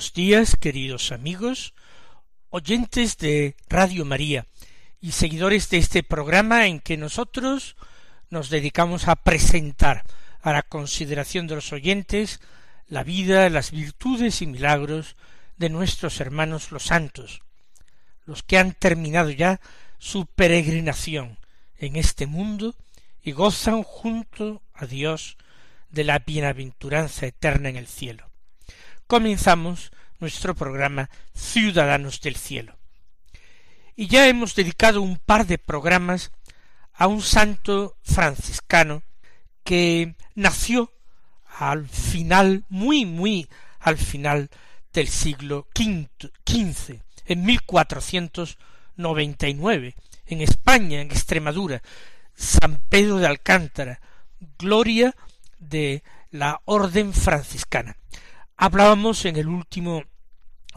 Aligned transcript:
Buenos 0.00 0.14
días, 0.14 0.56
queridos 0.56 1.12
amigos, 1.12 1.74
oyentes 2.48 3.18
de 3.18 3.54
Radio 3.68 4.06
María 4.06 4.46
y 4.98 5.12
seguidores 5.12 5.68
de 5.68 5.76
este 5.76 6.02
programa 6.02 6.66
en 6.66 6.80
que 6.80 6.96
nosotros 6.96 7.76
nos 8.30 8.48
dedicamos 8.48 9.08
a 9.08 9.16
presentar 9.16 10.04
a 10.40 10.52
la 10.54 10.62
consideración 10.62 11.46
de 11.46 11.56
los 11.56 11.74
oyentes 11.74 12.40
la 12.88 13.04
vida, 13.04 13.50
las 13.50 13.72
virtudes 13.72 14.40
y 14.40 14.46
milagros 14.46 15.16
de 15.58 15.68
nuestros 15.68 16.18
hermanos 16.18 16.72
los 16.72 16.84
santos, 16.84 17.42
los 18.24 18.42
que 18.42 18.56
han 18.56 18.72
terminado 18.72 19.28
ya 19.28 19.60
su 19.98 20.24
peregrinación 20.24 21.36
en 21.76 21.96
este 21.96 22.26
mundo 22.26 22.74
y 23.22 23.32
gozan 23.32 23.82
junto 23.82 24.62
a 24.72 24.86
Dios 24.86 25.36
de 25.90 26.04
la 26.04 26.20
bienaventuranza 26.20 27.26
eterna 27.26 27.68
en 27.68 27.76
el 27.76 27.86
cielo 27.86 28.29
comenzamos 29.10 29.92
nuestro 30.20 30.54
programa 30.54 31.10
Ciudadanos 31.34 32.20
del 32.20 32.36
Cielo. 32.36 32.78
Y 33.96 34.06
ya 34.06 34.28
hemos 34.28 34.54
dedicado 34.54 35.02
un 35.02 35.18
par 35.18 35.48
de 35.48 35.58
programas 35.58 36.30
a 36.94 37.08
un 37.08 37.20
santo 37.20 37.96
franciscano 38.02 39.02
que 39.64 40.14
nació 40.36 40.92
al 41.58 41.88
final, 41.88 42.64
muy, 42.68 43.04
muy 43.04 43.48
al 43.80 43.98
final 43.98 44.48
del 44.92 45.08
siglo 45.08 45.66
XV, 45.74 47.00
en 47.26 47.44
1499, 47.44 49.96
en 50.26 50.40
España, 50.40 51.00
en 51.00 51.10
Extremadura, 51.10 51.82
San 52.36 52.80
Pedro 52.88 53.16
de 53.16 53.26
Alcántara, 53.26 54.00
gloria 54.56 55.16
de 55.58 56.04
la 56.30 56.60
orden 56.64 57.12
franciscana. 57.12 57.96
Hablábamos 58.62 59.24
en 59.24 59.36
el 59.36 59.48
último 59.48 60.04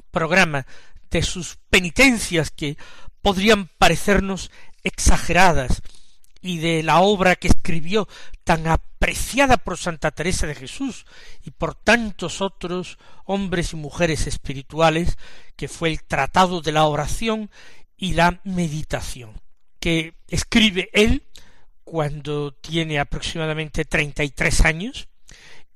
programa 0.09 0.65
de 1.11 1.21
sus 1.21 1.57
penitencias 1.69 2.49
que 2.49 2.77
podrían 3.21 3.67
parecernos 3.77 4.51
exageradas 4.85 5.81
y 6.39 6.59
de 6.59 6.81
la 6.81 7.01
obra 7.01 7.35
que 7.35 7.49
escribió 7.49 8.07
tan 8.45 8.67
apreciada 8.67 9.57
por 9.57 9.77
Santa 9.77 10.11
Teresa 10.11 10.47
de 10.47 10.55
Jesús 10.55 11.05
y 11.43 11.51
por 11.51 11.75
tantos 11.75 12.39
otros 12.39 12.99
hombres 13.25 13.73
y 13.73 13.75
mujeres 13.75 14.27
espirituales 14.27 15.17
que 15.57 15.67
fue 15.67 15.89
el 15.89 16.05
Tratado 16.05 16.61
de 16.61 16.71
la 16.71 16.85
Oración 16.85 17.51
y 17.97 18.13
la 18.13 18.39
Meditación, 18.45 19.41
que 19.81 20.15
escribe 20.29 20.89
él 20.93 21.27
cuando 21.83 22.53
tiene 22.53 22.99
aproximadamente 22.99 23.83
treinta 23.83 24.23
y 24.23 24.29
tres 24.29 24.61
años 24.61 25.09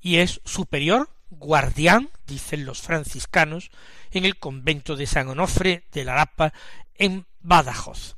y 0.00 0.16
es 0.16 0.40
superior 0.46 1.10
guardián, 1.30 2.10
dicen 2.26 2.64
los 2.64 2.80
franciscanos, 2.82 3.70
en 4.10 4.24
el 4.24 4.38
convento 4.38 4.96
de 4.96 5.06
San 5.06 5.28
Onofre 5.28 5.84
de 5.92 6.04
la 6.04 6.14
Lapa 6.14 6.52
en 6.94 7.26
Badajoz. 7.40 8.16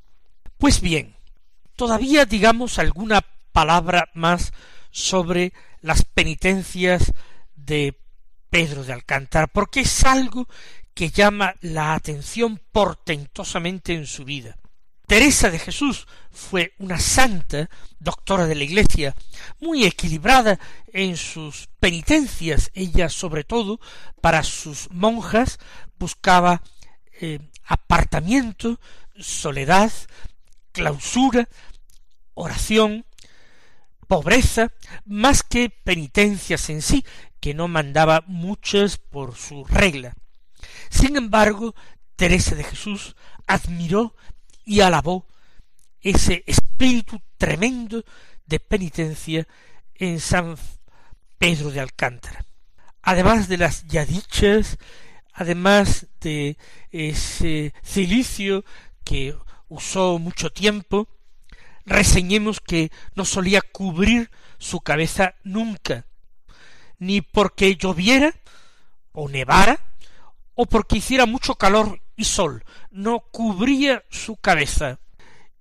Pues 0.59 0.81
bien, 0.81 1.17
todavía 1.77 2.25
digamos 2.25 2.79
alguna 2.79 3.25
palabra 3.53 4.09
más 4.15 4.53
sobre 4.91 5.53
las 5.81 6.05
penitencias 6.05 7.13
de 7.57 7.97
Pedro 8.51 8.85
de 8.85 8.93
Alcántara, 8.93 9.47
porque 9.47 9.81
es 9.81 10.05
algo 10.05 10.49
que 10.95 11.11
llama 11.11 11.55
la 11.61 11.95
atención 11.95 12.61
portentosamente 12.73 13.95
en 13.95 14.07
su 14.07 14.25
vida. 14.25 14.57
Teresa 15.11 15.51
de 15.51 15.59
Jesús 15.59 16.07
fue 16.31 16.73
una 16.79 17.01
santa, 17.01 17.69
doctora 17.99 18.47
de 18.47 18.55
la 18.55 18.63
Iglesia, 18.63 19.17
muy 19.59 19.85
equilibrada 19.85 20.61
en 20.93 21.17
sus 21.17 21.69
penitencias. 21.81 22.71
Ella, 22.75 23.09
sobre 23.09 23.43
todo, 23.43 23.81
para 24.21 24.45
sus 24.45 24.89
monjas, 24.93 25.59
buscaba 25.99 26.63
eh, 27.21 27.41
apartamiento, 27.65 28.79
soledad, 29.19 29.91
clausura, 30.71 31.49
oración, 32.35 33.05
pobreza, 34.07 34.71
más 35.07 35.43
que 35.43 35.71
penitencias 35.71 36.71
en 36.71 36.83
sí, 36.83 37.05
que 37.41 37.53
no 37.53 37.67
mandaba 37.67 38.23
muchas 38.29 38.97
por 38.97 39.35
su 39.35 39.65
regla. 39.65 40.15
Sin 40.89 41.17
embargo, 41.17 41.75
Teresa 42.15 42.55
de 42.55 42.63
Jesús 42.63 43.17
admiró 43.49 44.15
y 44.65 44.81
alabó 44.81 45.27
ese 46.01 46.45
espíritu 46.47 47.21
tremendo 47.37 48.05
de 48.47 48.61
penitencia 48.61 49.47
en 49.95 50.21
San 50.21 50.57
Pedro 51.39 51.71
de 51.71 51.81
Alcántara. 51.81 52.45
Además 53.03 53.49
de 53.49 53.59
las 53.59 53.87
ya 53.87 54.05
dichas, 54.05 54.79
además 55.33 56.07
de 56.21 56.59
ese 56.91 57.73
cilicio 57.83 58.65
que 59.05 59.37
usó 59.69 60.19
mucho 60.19 60.51
tiempo, 60.51 61.09
reseñemos 61.87 62.61
que 62.61 62.91
no 63.15 63.25
solía 63.25 63.63
cubrir 63.63 64.31
su 64.59 64.81
cabeza 64.81 65.35
nunca, 65.43 66.07
ni 66.99 67.23
porque 67.23 67.77
lloviera 67.77 68.35
o 69.13 69.29
nevara, 69.29 69.81
o 70.55 70.67
porque 70.67 70.99
hiciera 70.99 71.25
mucho 71.25 71.55
calor 71.55 72.03
y 72.21 72.25
sol, 72.25 72.63
no 72.91 73.21
cubría 73.21 74.05
su 74.11 74.37
cabeza 74.37 74.99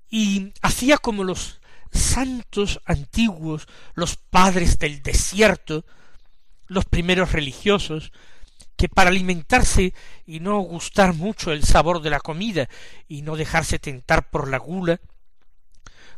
y 0.09 0.51
hacía 0.61 0.97
como 0.97 1.23
los 1.23 1.61
santos 1.89 2.81
antiguos, 2.83 3.65
los 3.93 4.17
padres 4.17 4.77
del 4.77 5.01
desierto, 5.01 5.85
los 6.67 6.83
primeros 6.83 7.31
religiosos, 7.31 8.11
que 8.75 8.89
para 8.89 9.09
alimentarse 9.09 9.93
y 10.25 10.41
no 10.41 10.59
gustar 10.59 11.13
mucho 11.13 11.53
el 11.53 11.63
sabor 11.63 12.01
de 12.01 12.09
la 12.09 12.19
comida 12.19 12.67
y 13.07 13.21
no 13.21 13.37
dejarse 13.37 13.79
tentar 13.79 14.29
por 14.29 14.49
la 14.49 14.57
gula, 14.57 14.99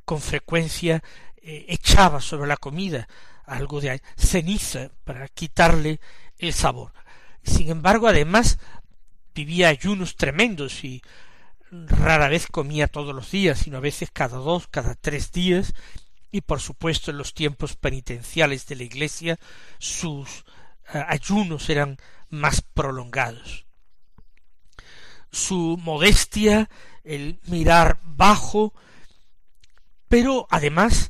con 0.06 0.22
frecuencia 0.22 1.04
eh, 1.38 1.66
echaba 1.70 2.20
sobre 2.20 2.48
la 2.48 2.58
comida 2.58 3.08
algo 3.46 3.80
de 3.80 4.02
ceniza 4.18 4.90
para 5.04 5.28
quitarle 5.28 6.00
el 6.40 6.52
sabor. 6.52 6.94
Sin 7.44 7.70
embargo, 7.70 8.08
además 8.08 8.58
vivía 9.34 9.70
ayunos 9.70 10.16
tremendos 10.16 10.84
y 10.84 11.02
rara 11.72 12.28
vez 12.28 12.48
comía 12.48 12.88
todos 12.88 13.16
los 13.16 13.32
días, 13.32 13.60
sino 13.60 13.78
a 13.78 13.82
veces 13.82 14.10
cada 14.12 14.38
dos, 14.38 14.68
cada 14.68 14.96
tres 14.96 15.32
días, 15.32 15.74
y 16.32 16.42
por 16.42 16.62
supuesto 16.62 17.12
en 17.12 17.18
los 17.18 17.34
tiempos 17.34 17.76
penitenciales 17.76 18.66
de 18.68 18.76
la 18.76 18.84
Iglesia 18.84 19.40
sus 19.80 20.46
eh, 20.94 21.04
ayunos 21.08 21.70
eran 21.70 21.98
más 22.30 22.62
prolongados. 22.62 23.66
Su 25.32 25.78
modestia, 25.82 26.70
el 27.04 27.40
mirar 27.46 28.00
bajo, 28.04 28.74
pero 30.08 30.48
además 30.50 31.10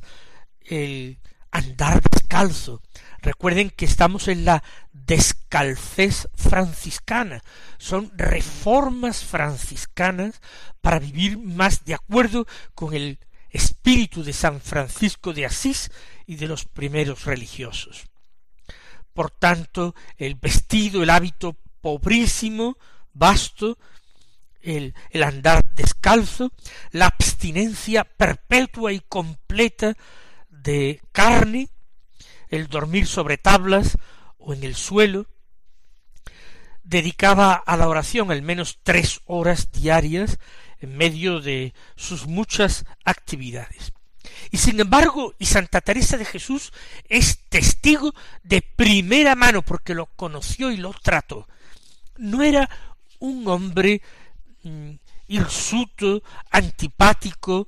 el 0.60 1.18
andar 1.50 2.00
descalzo. 2.02 2.82
Recuerden 3.22 3.70
que 3.70 3.84
estamos 3.84 4.26
en 4.26 4.44
la 4.44 4.64
descalcez 4.92 6.28
franciscana. 6.34 7.42
Son 7.78 8.10
reformas 8.16 9.24
franciscanas 9.24 10.40
para 10.80 10.98
vivir 10.98 11.38
más 11.38 11.84
de 11.84 11.94
acuerdo 11.94 12.46
con 12.74 12.94
el 12.94 13.20
espíritu 13.50 14.24
de 14.24 14.32
San 14.32 14.60
Francisco 14.60 15.32
de 15.32 15.46
Asís 15.46 15.92
y 16.26 16.34
de 16.34 16.48
los 16.48 16.64
primeros 16.64 17.24
religiosos. 17.24 18.06
Por 19.14 19.30
tanto, 19.30 19.94
el 20.16 20.34
vestido, 20.34 21.02
el 21.02 21.10
hábito 21.10 21.56
pobrísimo, 21.80 22.76
vasto, 23.12 23.78
el, 24.62 24.94
el 25.10 25.22
andar 25.22 25.62
descalzo, 25.74 26.52
la 26.90 27.06
abstinencia 27.06 28.02
perpetua 28.04 28.92
y 28.92 29.00
completa 29.00 29.94
de 30.48 31.00
carne, 31.12 31.68
el 32.52 32.68
dormir 32.68 33.06
sobre 33.06 33.38
tablas 33.38 33.96
o 34.38 34.52
en 34.52 34.62
el 34.62 34.76
suelo, 34.76 35.26
dedicaba 36.84 37.54
a 37.54 37.76
la 37.76 37.88
oración 37.88 38.30
al 38.30 38.42
menos 38.42 38.78
tres 38.82 39.22
horas 39.24 39.72
diarias 39.72 40.38
en 40.80 40.96
medio 40.96 41.40
de 41.40 41.72
sus 41.96 42.26
muchas 42.26 42.84
actividades. 43.04 43.92
Y 44.50 44.58
sin 44.58 44.78
embargo, 44.78 45.34
y 45.38 45.46
Santa 45.46 45.80
Teresa 45.80 46.18
de 46.18 46.26
Jesús 46.26 46.72
es 47.08 47.40
testigo 47.48 48.14
de 48.42 48.60
primera 48.60 49.34
mano 49.34 49.62
porque 49.62 49.94
lo 49.94 50.06
conoció 50.06 50.70
y 50.70 50.76
lo 50.76 50.92
trató. 50.92 51.48
No 52.18 52.42
era 52.42 52.68
un 53.18 53.48
hombre 53.48 54.02
mm, 54.62 54.90
hirsuto, 55.28 56.22
antipático, 56.50 57.66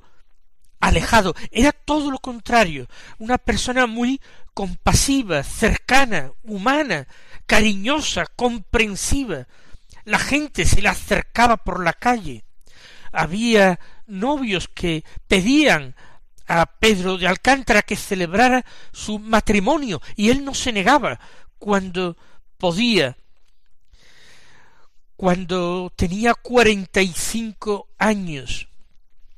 alejado, 0.80 1.34
era 1.50 1.72
todo 1.72 2.10
lo 2.10 2.18
contrario, 2.18 2.86
una 3.18 3.38
persona 3.38 3.86
muy 3.86 4.20
compasiva, 4.54 5.42
cercana, 5.42 6.32
humana, 6.44 7.06
cariñosa, 7.46 8.26
comprensiva. 8.26 9.46
La 10.04 10.18
gente 10.18 10.64
se 10.64 10.80
le 10.80 10.88
acercaba 10.88 11.58
por 11.58 11.84
la 11.84 11.92
calle. 11.92 12.44
Había 13.12 13.80
novios 14.06 14.68
que 14.68 15.04
pedían 15.28 15.94
a 16.46 16.66
Pedro 16.66 17.16
de 17.18 17.26
Alcántara 17.26 17.82
que 17.82 17.96
celebrara 17.96 18.64
su 18.92 19.18
matrimonio 19.18 20.00
y 20.14 20.30
él 20.30 20.44
no 20.44 20.54
se 20.54 20.72
negaba 20.72 21.18
cuando 21.58 22.16
podía. 22.58 23.16
Cuando 25.16 25.92
tenía 25.96 26.34
cuarenta 26.34 27.00
y 27.00 27.12
cinco 27.12 27.88
años 27.98 28.68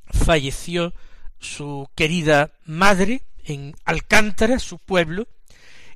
falleció 0.07 0.95
su 1.39 1.89
querida 1.95 2.51
madre 2.65 3.23
en 3.47 3.75
Alcántara, 3.85 4.59
su 4.59 4.79
pueblo, 4.79 5.29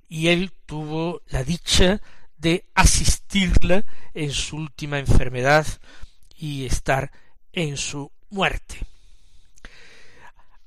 y 0.08 0.28
él 0.28 0.52
tuvo 0.66 1.22
la 1.26 1.44
dicha 1.44 2.00
de 2.38 2.64
asistirla 2.74 3.84
en 4.14 4.30
su 4.32 4.56
última 4.56 4.98
enfermedad 4.98 5.66
y 6.36 6.64
estar 6.64 7.12
en 7.52 7.76
su 7.76 8.10
muerte. 8.30 8.78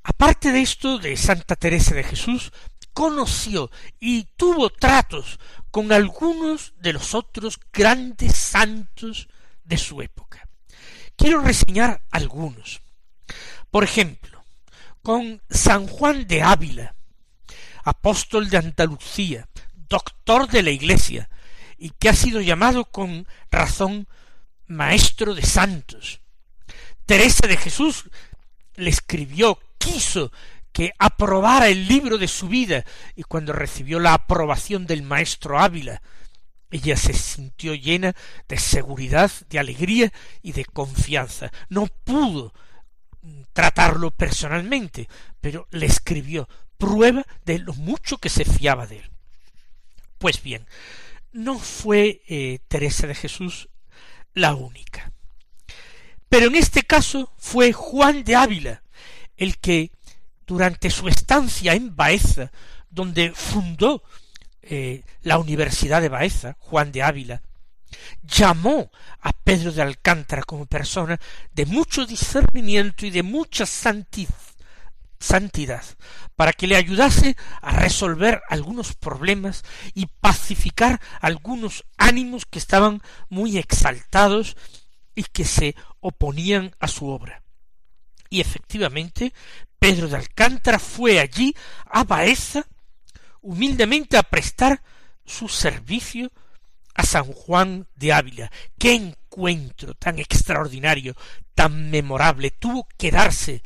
Aparte 0.04 0.52
de 0.52 0.62
esto, 0.62 1.00
de 1.00 1.16
Santa 1.18 1.56
Teresa 1.56 1.96
de 1.96 2.04
Jesús, 2.04 2.52
conoció 2.94 3.72
y 4.00 4.26
tuvo 4.36 4.70
tratos 4.70 5.40
con 5.72 5.92
algunos 5.92 6.74
de 6.78 6.94
los 6.94 7.16
otros 7.16 7.60
grandes 7.72 8.36
santos 8.36 9.28
de 9.64 9.78
su 9.78 10.02
época. 10.02 10.48
Quiero 11.16 11.42
reseñar 11.42 12.04
algunos. 12.12 12.82
Por 13.72 13.84
ejemplo, 13.84 14.33
con 15.04 15.42
San 15.50 15.86
Juan 15.86 16.26
de 16.28 16.42
Ávila, 16.42 16.96
apóstol 17.84 18.50
de 18.50 18.58
Andalucía, 18.58 19.50
doctor 19.90 20.48
de 20.48 20.64
la 20.64 20.72
Iglesia, 20.72 21.30
y 21.78 21.90
que 21.90 22.08
ha 22.08 22.14
sido 22.14 22.40
llamado 22.40 22.86
con 22.86 23.28
razón 23.52 24.08
maestro 24.66 25.36
de 25.36 25.44
santos. 25.44 26.22
Teresa 27.06 27.48
de 27.48 27.58
Jesús 27.58 28.10
le 28.76 28.90
escribió 28.90 29.60
quiso 29.78 30.32
que 30.72 30.94
aprobara 30.98 31.68
el 31.68 31.86
libro 31.88 32.18
de 32.18 32.30
su 32.30 32.48
vida, 32.48 32.86
y 33.16 33.24
cuando 33.24 33.52
recibió 33.52 34.00
la 34.00 34.14
aprobación 34.14 34.88
del 34.88 35.04
maestro 35.04 35.60
Ávila, 35.60 36.02
ella 36.72 36.96
se 36.96 37.14
sintió 37.14 37.76
llena 37.76 38.16
de 38.48 38.58
seguridad, 38.58 39.30
de 39.50 39.60
alegría 39.60 40.14
y 40.42 40.54
de 40.54 40.64
confianza. 40.64 41.52
No 41.70 41.88
pudo 41.88 42.54
tratarlo 43.54 44.12
personalmente, 44.12 45.08
pero 45.42 45.68
le 45.72 45.86
escribió 45.86 46.48
prueba 46.78 47.26
de 47.46 47.60
lo 47.60 47.74
mucho 47.74 48.18
que 48.18 48.30
se 48.30 48.46
fiaba 48.46 48.88
de 48.88 49.00
él. 49.00 49.12
Pues 50.18 50.42
bien, 50.42 50.66
no 51.32 51.60
fue 51.60 52.22
eh, 52.28 52.60
Teresa 52.68 53.08
de 53.08 53.16
Jesús 53.16 53.70
la 54.34 54.56
única. 54.56 55.12
Pero 56.30 56.48
en 56.48 56.56
este 56.56 56.84
caso 56.84 57.32
fue 57.38 57.74
Juan 57.74 58.24
de 58.24 58.36
Ávila, 58.36 58.84
el 59.38 59.58
que 59.60 59.92
durante 60.48 60.90
su 60.90 61.08
estancia 61.08 61.74
en 61.74 61.96
Baeza, 61.96 62.52
donde 62.90 63.32
fundó 63.32 64.04
eh, 64.62 65.04
la 65.22 65.38
Universidad 65.38 66.02
de 66.02 66.10
Baeza, 66.10 66.56
Juan 66.60 66.92
de 66.92 67.04
Ávila, 67.04 67.42
llamó 68.24 68.92
a 69.22 69.34
Pedro 69.34 69.72
de 69.72 69.82
Alcántara 69.82 70.44
como 70.44 70.66
persona 70.66 71.20
de 71.54 71.66
mucho 71.66 72.06
discernimiento 72.06 73.06
y 73.06 73.10
de 73.10 73.24
mucha 73.24 73.66
santidad, 73.66 74.34
para 76.36 76.54
que 76.54 76.68
le 76.68 76.76
ayudase 76.76 77.36
a 77.62 77.72
resolver 77.72 78.42
algunos 78.50 78.94
problemas 78.94 79.64
y 79.94 80.06
pacificar 80.06 81.02
algunos 81.22 81.86
ánimos 81.98 82.46
que 82.46 82.60
estaban 82.60 83.02
muy 83.30 83.58
exaltados 83.58 84.56
y 85.16 85.24
que 85.24 85.46
se 85.46 85.76
oponían 86.00 86.76
a 86.80 86.88
su 86.88 87.08
obra. 87.08 87.44
Y 88.30 88.42
efectivamente, 88.42 89.34
Pedro 89.80 90.08
de 90.08 90.18
Alcántara 90.18 90.80
fue 90.80 91.20
allí 91.20 91.56
a 91.86 92.04
Baeza 92.04 92.66
humildemente 93.42 94.18
a 94.18 94.24
prestar 94.24 94.82
su 95.26 95.48
servicio 95.48 96.32
a 96.94 97.04
San 97.04 97.26
Juan 97.26 97.88
de 97.96 98.14
Ávila. 98.14 98.52
Qué 98.78 98.94
encuentro 98.94 99.94
tan 99.96 100.20
extraordinario, 100.20 101.16
tan 101.56 101.90
memorable 101.90 102.52
tuvo 102.52 102.88
que 102.98 103.12
darse 103.12 103.64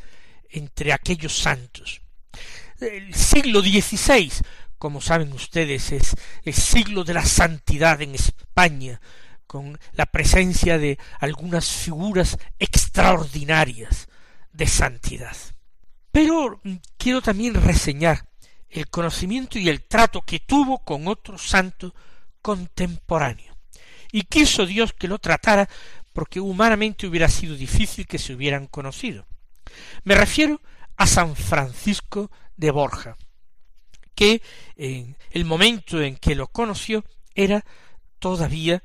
entre 0.50 0.94
aquellos 0.94 1.38
santos. 1.38 2.02
El 2.80 3.14
siglo 3.14 3.62
XVI, 3.62 4.32
como 4.78 5.02
saben 5.02 5.34
ustedes, 5.34 5.92
es 5.92 6.16
el 6.44 6.54
siglo 6.54 7.04
de 7.04 7.14
la 7.14 7.26
santidad 7.26 8.02
en 8.02 8.16
España, 8.16 9.02
con 9.48 9.80
la 9.94 10.06
presencia 10.06 10.78
de 10.78 11.00
algunas 11.20 11.72
figuras 11.72 12.38
extraordinarias 12.60 14.08
de 14.52 14.68
santidad. 14.68 15.36
Pero 16.12 16.62
quiero 16.98 17.22
también 17.22 17.54
reseñar 17.54 18.28
el 18.70 18.90
conocimiento 18.90 19.58
y 19.58 19.70
el 19.70 19.84
trato 19.84 20.22
que 20.22 20.40
tuvo 20.40 20.80
con 20.80 21.08
otro 21.08 21.38
santo 21.38 21.96
contemporáneo. 22.42 23.56
Y 24.12 24.24
quiso 24.24 24.66
Dios 24.66 24.94
que 24.94 25.08
lo 25.08 25.20
tratara 25.20 25.70
porque 26.14 26.40
humanamente 26.40 27.06
hubiera 27.06 27.30
sido 27.30 27.56
difícil 27.56 28.08
que 28.08 28.18
se 28.18 28.34
hubieran 28.34 28.68
conocido. 28.68 29.28
Me 30.04 30.16
refiero 30.16 30.62
a 30.96 31.06
San 31.06 31.36
Francisco 31.36 32.32
de 32.56 32.72
Borja, 32.72 33.18
que 34.16 34.42
en 34.76 35.16
el 35.30 35.46
momento 35.46 36.02
en 36.02 36.16
que 36.16 36.34
lo 36.34 36.48
conoció 36.48 37.06
era 37.36 37.64
todavía 38.18 38.82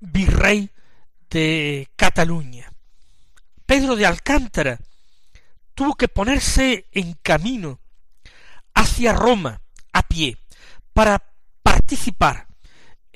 virrey 0.00 0.70
de 1.30 1.88
Cataluña. 1.94 2.72
Pedro 3.64 3.94
de 3.94 4.06
Alcántara 4.06 4.78
tuvo 5.74 5.94
que 5.94 6.08
ponerse 6.08 6.86
en 6.90 7.14
camino 7.22 7.78
hacia 8.74 9.12
Roma 9.12 9.60
a 9.92 10.02
pie 10.02 10.36
para 10.92 11.22
participar 11.62 12.45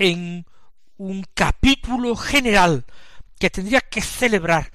en 0.01 0.45
un 0.97 1.25
capítulo 1.35 2.17
general 2.17 2.85
que 3.39 3.51
tendría 3.51 3.83
que 3.83 4.01
celebrar 4.01 4.73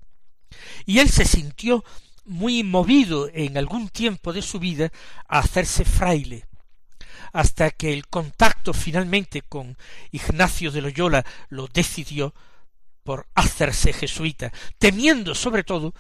Y 0.86 1.00
él 1.00 1.10
se 1.10 1.26
sintió 1.26 1.86
muy 2.26 2.64
movido 2.64 3.30
en 3.34 3.58
algún 3.58 3.90
tiempo 3.90 4.34
de 4.34 4.42
su 4.42 4.60
vida 4.60 4.92
a 5.28 5.40
hacerse 5.40 5.86
fraile, 5.86 6.48
hasta 7.32 7.72
que 7.72 7.94
el 7.94 8.08
contacto 8.08 8.74
finalmente 8.74 9.42
con 9.42 9.78
Ignacio 10.12 10.72
de 10.72 10.82
Loyola 10.82 11.26
lo 11.50 11.68
decidió 11.68 12.34
por 13.04 13.28
hacerse 13.36 13.94
jesuita, 13.94 14.52
temiendo 14.78 15.36
sobre 15.36 15.64
todo 15.64 15.94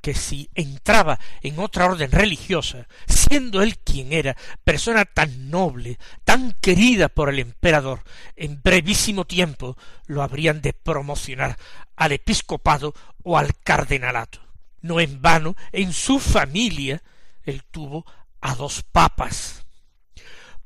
que 0.00 0.14
si 0.14 0.48
entraba 0.54 1.18
en 1.42 1.58
otra 1.58 1.86
orden 1.86 2.10
religiosa, 2.10 2.86
siendo 3.06 3.62
él 3.62 3.78
quien 3.78 4.12
era, 4.12 4.36
persona 4.64 5.04
tan 5.04 5.50
noble, 5.50 5.98
tan 6.24 6.52
querida 6.60 7.08
por 7.08 7.28
el 7.28 7.40
emperador, 7.40 8.02
en 8.36 8.62
brevísimo 8.62 9.26
tiempo 9.26 9.76
lo 10.06 10.22
habrían 10.22 10.62
de 10.62 10.72
promocionar 10.72 11.58
al 11.96 12.12
episcopado 12.12 12.94
o 13.22 13.38
al 13.38 13.56
cardenalato. 13.58 14.40
No 14.80 15.00
en 15.00 15.20
vano, 15.20 15.56
en 15.72 15.92
su 15.92 16.20
familia 16.20 17.02
él 17.42 17.64
tuvo 17.70 18.06
a 18.40 18.54
dos 18.54 18.84
papas. 18.84 19.66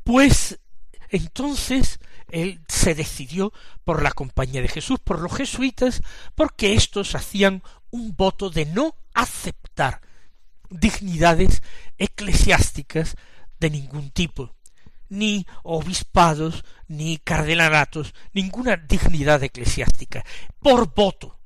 Pues 0.04 0.58
entonces 1.08 2.00
él 2.32 2.60
se 2.66 2.94
decidió 2.94 3.52
por 3.84 4.02
la 4.02 4.10
compañía 4.10 4.62
de 4.62 4.68
Jesús, 4.68 4.98
por 4.98 5.20
los 5.20 5.34
jesuitas, 5.34 6.02
porque 6.34 6.74
éstos 6.74 7.14
hacían 7.14 7.62
un 7.90 8.16
voto 8.16 8.50
de 8.50 8.66
no 8.66 8.96
aceptar 9.14 10.00
dignidades 10.70 11.62
eclesiásticas 11.98 13.16
de 13.60 13.70
ningún 13.70 14.10
tipo, 14.10 14.54
ni 15.08 15.46
obispados, 15.62 16.64
ni 16.88 17.18
cardenalatos, 17.18 18.14
ninguna 18.32 18.76
dignidad 18.76 19.42
eclesiástica, 19.42 20.24
por 20.58 20.92
voto. 20.94 21.38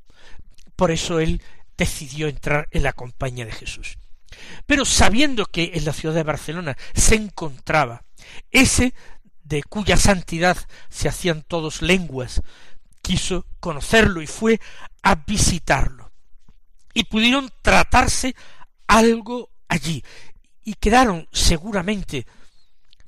Por 0.77 0.91
eso 0.91 1.21
él 1.21 1.43
decidió 1.77 2.29
entrar 2.29 2.69
en 2.71 2.85
la 2.85 2.93
compañía 2.93 3.45
de 3.45 3.53
Jesús. 3.53 3.99
Pero 4.67 4.85
sabiendo 4.85 5.47
que 5.47 5.73
en 5.75 5.85
la 5.85 5.93
ciudad 5.93 6.15
de 6.15 6.23
Barcelona 6.23 6.77
se 6.95 7.17
encontraba 7.17 8.05
ese 8.51 8.95
de 9.49 9.63
cuya 9.63 9.97
santidad 9.97 10.57
se 10.89 11.09
hacían 11.09 11.43
todos 11.43 11.83
lenguas, 11.83 12.43
quiso 13.01 13.47
conocerlo 13.61 14.21
y 14.21 14.27
fue 14.27 14.61
a 15.03 15.15
visitarlo. 15.15 16.11
Y 16.93 17.05
pudieron 17.05 17.51
tratarse 17.63 18.35
algo 18.87 19.51
allí, 19.69 20.03
y 20.65 20.75
quedaron 20.75 21.29
seguramente 21.31 22.27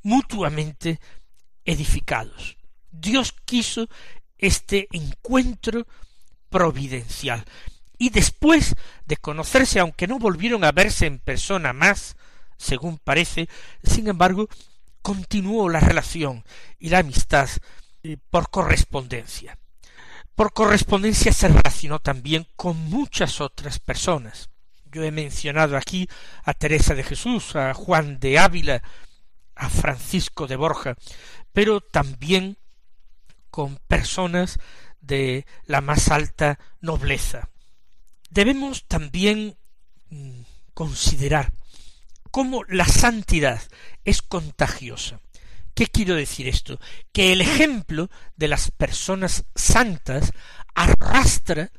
mutuamente 0.02 1.00
edificados. 1.64 2.56
Dios 2.90 3.34
quiso 3.44 3.88
este 4.36 4.88
encuentro 4.92 5.86
providencial. 6.50 7.44
Y 7.98 8.10
después 8.10 8.76
de 9.06 9.16
conocerse, 9.16 9.80
aunque 9.80 10.06
no 10.06 10.20
volvieron 10.20 10.62
a 10.62 10.70
verse 10.70 11.06
en 11.06 11.18
persona 11.18 11.72
más, 11.72 12.16
según 12.56 12.98
parece, 12.98 13.48
sin 13.82 14.06
embargo, 14.06 14.48
continuó 15.08 15.70
la 15.70 15.80
relación 15.80 16.44
y 16.78 16.90
la 16.90 16.98
amistad 16.98 17.48
eh, 18.02 18.18
por 18.28 18.50
correspondencia. 18.50 19.58
Por 20.34 20.52
correspondencia 20.52 21.32
se 21.32 21.48
relacionó 21.48 21.98
también 21.98 22.46
con 22.56 22.76
muchas 22.76 23.40
otras 23.40 23.78
personas. 23.78 24.50
Yo 24.92 25.02
he 25.04 25.10
mencionado 25.10 25.78
aquí 25.78 26.10
a 26.44 26.52
Teresa 26.52 26.94
de 26.94 27.04
Jesús, 27.04 27.56
a 27.56 27.72
Juan 27.72 28.20
de 28.20 28.38
Ávila, 28.38 28.82
a 29.54 29.70
Francisco 29.70 30.46
de 30.46 30.56
Borja, 30.56 30.94
pero 31.54 31.80
también 31.80 32.58
con 33.50 33.78
personas 33.88 34.58
de 35.00 35.46
la 35.64 35.80
más 35.80 36.10
alta 36.10 36.58
nobleza. 36.82 37.48
Debemos 38.28 38.84
también 38.86 39.56
mm, 40.10 40.40
considerar 40.74 41.50
cómo 42.30 42.64
la 42.64 42.86
santidad 42.86 43.60
es 44.04 44.22
contagiosa. 44.22 45.20
¿Qué 45.74 45.86
quiero 45.86 46.14
decir 46.16 46.48
esto? 46.48 46.80
Que 47.12 47.32
el 47.32 47.40
ejemplo 47.40 48.10
de 48.36 48.48
las 48.48 48.70
personas 48.70 49.44
santas 49.54 50.32
arrastra 50.74 51.70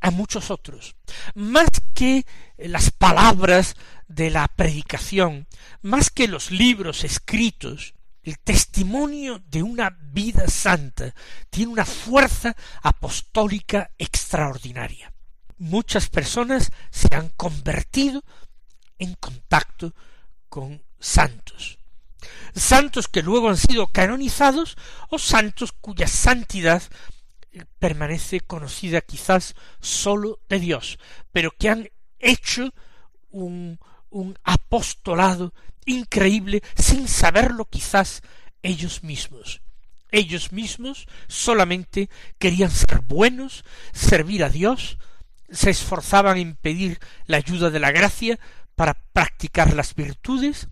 a 0.00 0.10
muchos 0.10 0.50
otros. 0.50 0.96
Más 1.34 1.68
que 1.94 2.24
las 2.56 2.90
palabras 2.90 3.74
de 4.08 4.30
la 4.30 4.48
predicación, 4.48 5.46
más 5.82 6.10
que 6.10 6.28
los 6.28 6.50
libros 6.50 7.04
escritos, 7.04 7.94
el 8.22 8.38
testimonio 8.38 9.42
de 9.46 9.62
una 9.62 9.90
vida 9.90 10.46
santa 10.48 11.14
tiene 11.48 11.72
una 11.72 11.84
fuerza 11.84 12.54
apostólica 12.82 13.90
extraordinaria. 13.98 15.12
Muchas 15.58 16.08
personas 16.08 16.70
se 16.90 17.14
han 17.14 17.30
convertido 17.30 18.22
en 19.00 19.14
contacto 19.14 19.92
con 20.48 20.80
santos. 21.00 21.78
Santos 22.54 23.08
que 23.08 23.22
luego 23.22 23.48
han 23.48 23.56
sido 23.56 23.88
canonizados 23.88 24.76
o 25.08 25.18
santos 25.18 25.72
cuya 25.72 26.06
santidad 26.06 26.82
permanece 27.78 28.40
conocida 28.40 29.00
quizás 29.00 29.56
sólo 29.80 30.38
de 30.48 30.60
Dios, 30.60 30.98
pero 31.32 31.50
que 31.50 31.68
han 31.68 31.90
hecho 32.20 32.72
un, 33.30 33.80
un 34.10 34.38
apostolado 34.44 35.52
increíble 35.86 36.62
sin 36.76 37.08
saberlo 37.08 37.64
quizás 37.64 38.22
ellos 38.62 39.02
mismos. 39.02 39.62
Ellos 40.12 40.52
mismos 40.52 41.06
solamente 41.28 42.10
querían 42.38 42.70
ser 42.70 43.00
buenos, 43.00 43.64
servir 43.92 44.44
a 44.44 44.48
Dios, 44.50 44.98
se 45.50 45.70
esforzaban 45.70 46.36
en 46.36 46.56
pedir 46.56 46.98
la 47.26 47.38
ayuda 47.38 47.70
de 47.70 47.80
la 47.80 47.92
gracia 47.92 48.38
para 48.80 48.94
practicar 48.94 49.74
las 49.74 49.94
virtudes 49.94 50.68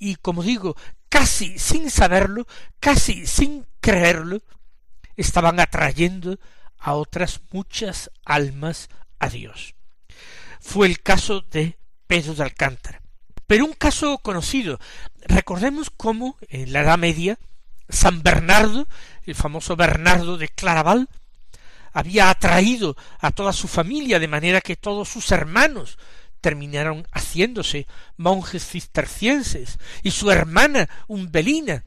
y, 0.00 0.16
como 0.16 0.42
digo, 0.42 0.74
casi 1.08 1.56
sin 1.56 1.88
saberlo, 1.88 2.48
casi 2.80 3.28
sin 3.28 3.64
creerlo, 3.80 4.42
estaban 5.14 5.60
atrayendo 5.60 6.40
a 6.80 6.94
otras 6.94 7.42
muchas 7.52 8.10
almas 8.24 8.88
a 9.20 9.28
Dios. 9.28 9.76
Fue 10.58 10.88
el 10.88 11.00
caso 11.00 11.42
de 11.42 11.78
Pedro 12.08 12.34
de 12.34 12.42
Alcántara. 12.42 13.00
Pero 13.46 13.66
un 13.66 13.74
caso 13.74 14.18
conocido. 14.18 14.80
Recordemos 15.20 15.90
cómo 15.96 16.36
en 16.48 16.72
la 16.72 16.80
Edad 16.80 16.98
Media 16.98 17.38
San 17.88 18.24
Bernardo, 18.24 18.88
el 19.22 19.36
famoso 19.36 19.76
Bernardo 19.76 20.38
de 20.38 20.48
Claraval, 20.48 21.08
había 21.92 22.30
atraído 22.30 22.96
a 23.20 23.30
toda 23.30 23.52
su 23.52 23.68
familia 23.68 24.18
de 24.18 24.26
manera 24.26 24.60
que 24.60 24.74
todos 24.74 25.08
sus 25.08 25.30
hermanos 25.30 25.98
terminaron 26.44 27.08
haciéndose 27.10 27.86
monjes 28.18 28.68
cistercienses, 28.68 29.78
y 30.02 30.10
su 30.10 30.30
hermana 30.30 30.90
Umbelina, 31.08 31.86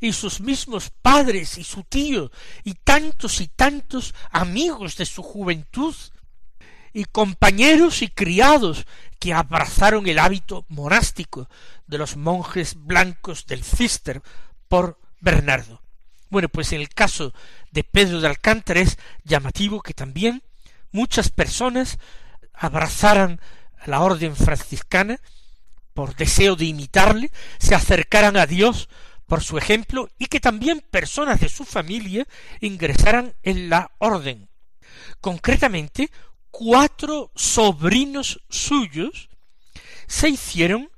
y 0.00 0.14
sus 0.14 0.40
mismos 0.40 0.88
padres 1.02 1.58
y 1.58 1.64
su 1.64 1.84
tío, 1.84 2.30
y 2.64 2.72
tantos 2.72 3.42
y 3.42 3.48
tantos 3.48 4.14
amigos 4.30 4.96
de 4.96 5.04
su 5.04 5.22
juventud, 5.22 5.94
y 6.94 7.04
compañeros 7.04 8.00
y 8.00 8.08
criados 8.08 8.86
que 9.18 9.34
abrazaron 9.34 10.06
el 10.06 10.20
hábito 10.20 10.64
monástico 10.70 11.50
de 11.86 11.98
los 11.98 12.16
monjes 12.16 12.76
blancos 12.76 13.44
del 13.44 13.62
Cister 13.62 14.22
por 14.68 14.98
Bernardo. 15.20 15.82
Bueno, 16.30 16.48
pues 16.48 16.72
en 16.72 16.80
el 16.80 16.88
caso 16.88 17.34
de 17.72 17.84
Pedro 17.84 18.22
de 18.22 18.28
Alcántara 18.28 18.80
es 18.80 18.96
llamativo 19.22 19.82
que 19.82 19.92
también 19.92 20.42
muchas 20.92 21.28
personas 21.28 21.98
abrazaran 22.54 23.38
la 23.84 24.00
orden 24.00 24.34
franciscana, 24.34 25.20
por 25.94 26.14
deseo 26.16 26.56
de 26.56 26.66
imitarle, 26.66 27.30
se 27.58 27.74
acercaran 27.74 28.36
a 28.36 28.46
Dios 28.46 28.88
por 29.26 29.42
su 29.42 29.58
ejemplo 29.58 30.08
y 30.18 30.26
que 30.26 30.40
también 30.40 30.84
personas 30.90 31.40
de 31.40 31.48
su 31.48 31.64
familia 31.64 32.26
ingresaran 32.60 33.34
en 33.42 33.68
la 33.68 33.90
orden. 33.98 34.48
Concretamente, 35.20 36.10
cuatro 36.50 37.32
sobrinos 37.34 38.40
suyos 38.48 39.28
se 40.06 40.28
hicieron 40.28 40.90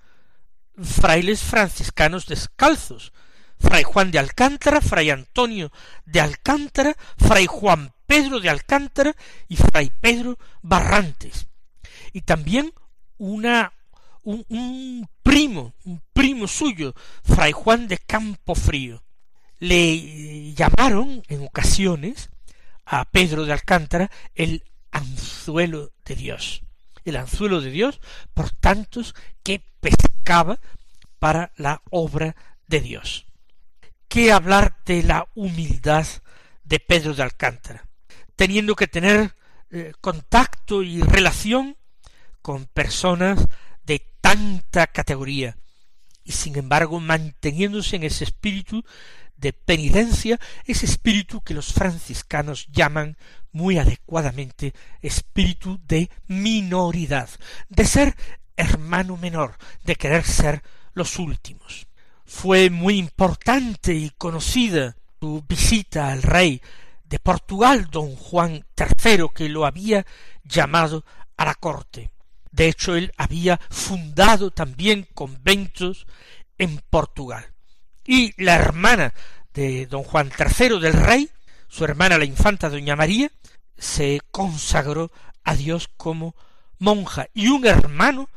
frailes 0.80 1.42
franciscanos 1.42 2.26
descalzos, 2.26 3.12
fray 3.58 3.82
Juan 3.82 4.10
de 4.10 4.18
Alcántara, 4.18 4.80
fray 4.80 5.10
Antonio 5.10 5.72
de 6.04 6.20
Alcántara, 6.20 6.94
fray 7.16 7.46
Juan 7.46 7.92
Pedro 8.06 8.40
de 8.40 8.50
Alcántara 8.50 9.14
y 9.48 9.56
fray 9.56 9.90
Pedro 10.00 10.38
Barrantes 10.62 11.47
y 12.12 12.22
también 12.22 12.72
una 13.18 13.72
un, 14.22 15.08
primo, 15.22 15.74
un 15.84 16.02
primo 16.12 16.46
suyo, 16.46 16.94
fray 17.22 17.52
Juan 17.52 17.88
de 17.88 17.98
Campofrío. 17.98 19.02
Le 19.58 20.52
llamaron 20.54 21.22
en 21.28 21.44
ocasiones 21.44 22.30
a 22.84 23.04
Pedro 23.06 23.44
de 23.44 23.52
Alcántara 23.52 24.10
el 24.34 24.62
anzuelo 24.90 25.92
de 26.04 26.14
Dios, 26.14 26.62
el 27.04 27.16
anzuelo 27.16 27.60
de 27.60 27.70
Dios 27.70 28.00
por 28.34 28.50
tantos 28.50 29.14
que 29.42 29.62
pescaba 29.80 30.60
para 31.18 31.52
la 31.56 31.82
obra 31.90 32.36
de 32.66 32.80
Dios. 32.80 33.26
¿Qué 34.08 34.32
hablar 34.32 34.76
de 34.86 35.02
la 35.02 35.26
humildad 35.34 36.06
de 36.64 36.80
Pedro 36.80 37.14
de 37.14 37.22
Alcántara? 37.22 37.88
Teniendo 38.36 38.74
que 38.76 38.86
tener 38.86 39.34
eh, 39.70 39.92
contacto 40.00 40.82
y 40.82 41.02
relación 41.02 41.76
con 42.48 42.64
personas 42.64 43.46
de 43.84 43.98
tanta 44.22 44.86
categoría, 44.86 45.58
y 46.24 46.32
sin 46.32 46.56
embargo 46.56 46.98
manteniéndose 46.98 47.96
en 47.96 48.04
ese 48.04 48.24
espíritu 48.24 48.86
de 49.36 49.52
penitencia, 49.52 50.40
ese 50.64 50.86
espíritu 50.86 51.42
que 51.42 51.52
los 51.52 51.74
franciscanos 51.74 52.66
llaman 52.72 53.18
muy 53.52 53.76
adecuadamente 53.76 54.72
espíritu 55.02 55.78
de 55.86 56.08
minoridad, 56.26 57.28
de 57.68 57.84
ser 57.84 58.16
hermano 58.56 59.18
menor, 59.18 59.58
de 59.84 59.96
querer 59.96 60.24
ser 60.24 60.62
los 60.94 61.18
últimos. 61.18 61.86
Fue 62.24 62.70
muy 62.70 62.96
importante 62.96 63.92
y 63.92 64.08
conocida 64.16 64.96
su 65.20 65.44
visita 65.46 66.10
al 66.10 66.22
rey 66.22 66.62
de 67.04 67.18
Portugal, 67.18 67.88
don 67.90 68.16
Juan 68.16 68.64
III, 68.74 69.26
que 69.34 69.50
lo 69.50 69.66
había 69.66 70.06
llamado 70.44 71.04
a 71.36 71.44
la 71.44 71.54
corte. 71.54 72.10
De 72.50 72.68
hecho, 72.68 72.96
él 72.96 73.12
había 73.16 73.60
fundado 73.70 74.50
también 74.50 75.06
conventos 75.14 76.06
en 76.58 76.80
Portugal. 76.90 77.52
Y 78.04 78.32
la 78.42 78.54
hermana 78.54 79.14
de 79.54 79.86
don 79.86 80.02
Juan 80.02 80.30
III 80.38 80.80
del 80.80 80.94
rey, 80.94 81.30
su 81.68 81.84
hermana 81.84 82.18
la 82.18 82.24
infanta 82.24 82.70
doña 82.70 82.96
María, 82.96 83.30
se 83.76 84.20
consagró 84.30 85.12
a 85.44 85.54
Dios 85.54 85.88
como 85.96 86.34
monja. 86.78 87.28
Y 87.34 87.48
un 87.48 87.66
hermano 87.66 88.28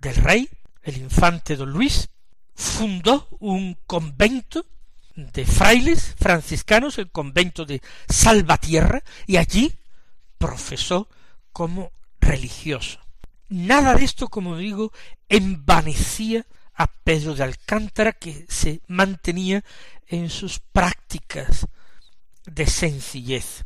del 0.00 0.16
rey, 0.16 0.48
el 0.82 0.98
infante 0.98 1.56
don 1.56 1.70
Luis, 1.70 2.08
fundó 2.54 3.28
un 3.40 3.76
convento 3.86 4.66
de 5.14 5.46
frailes 5.46 6.14
franciscanos, 6.18 6.98
el 6.98 7.10
convento 7.10 7.64
de 7.64 7.80
Salvatierra, 8.08 9.02
y 9.26 9.38
allí 9.38 9.72
profesó 10.38 11.08
como 11.52 11.90
religioso. 12.20 13.05
Nada 13.48 13.94
de 13.94 14.04
esto, 14.04 14.28
como 14.28 14.56
digo, 14.56 14.92
envanecía 15.28 16.46
a 16.74 16.86
Pedro 16.86 17.34
de 17.34 17.44
Alcántara, 17.44 18.12
que 18.12 18.44
se 18.48 18.80
mantenía 18.86 19.64
en 20.06 20.30
sus 20.30 20.58
prácticas 20.58 21.66
de 22.44 22.66
sencillez. 22.66 23.64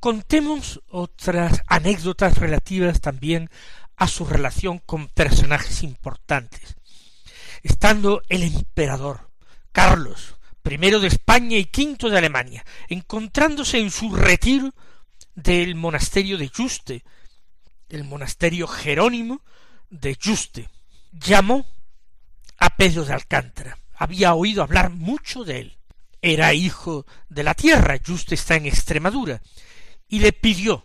Contemos 0.00 0.80
otras 0.88 1.62
anécdotas 1.66 2.38
relativas 2.38 3.00
también 3.00 3.50
a 3.96 4.06
su 4.06 4.24
relación 4.24 4.78
con 4.78 5.08
personajes 5.08 5.82
importantes. 5.82 6.76
Estando 7.62 8.22
el 8.28 8.44
emperador 8.44 9.30
Carlos 9.72 10.36
primero 10.68 11.00
de 11.00 11.08
España 11.08 11.56
y 11.56 11.64
quinto 11.64 12.10
de 12.10 12.18
Alemania, 12.18 12.62
encontrándose 12.88 13.78
en 13.78 13.90
su 13.90 14.14
retiro 14.14 14.74
del 15.34 15.74
monasterio 15.76 16.36
de 16.36 16.50
Juste, 16.54 17.04
el 17.88 18.04
monasterio 18.04 18.66
jerónimo 18.66 19.42
de 19.90 20.16
Juste, 20.22 20.68
llamó 21.12 21.66
a 22.58 22.76
Pedro 22.76 23.04
de 23.04 23.12
Alcántara. 23.12 23.78
Había 23.94 24.34
oído 24.34 24.62
hablar 24.62 24.90
mucho 24.90 25.44
de 25.44 25.60
él. 25.60 25.78
Era 26.20 26.52
hijo 26.52 27.06
de 27.28 27.42
la 27.42 27.54
tierra, 27.54 27.98
Juste 28.04 28.34
está 28.34 28.56
en 28.56 28.66
Extremadura, 28.66 29.40
y 30.08 30.18
le 30.18 30.32
pidió 30.32 30.84